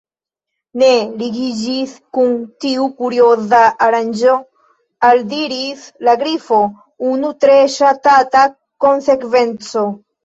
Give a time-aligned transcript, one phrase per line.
[0.83, 2.31] "Nu, ligiĝis kun
[2.65, 3.59] tiu 'kurioza'
[3.89, 4.33] aranĝo,"
[5.11, 6.63] aldiris la Grifo,
[7.11, 8.47] "unu tre ŝatata
[8.87, 9.87] konsekvenco.»